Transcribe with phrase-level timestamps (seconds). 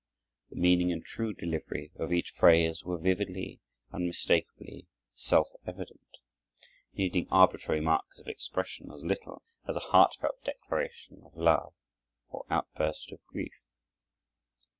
[0.49, 3.59] The meaning and true delivery of each phrase were vividly,
[3.93, 6.17] unmistakably self evident,
[6.95, 11.73] needing arbitrary marks of expression as little as a heart felt declaration of love
[12.29, 13.63] or outburst of grief.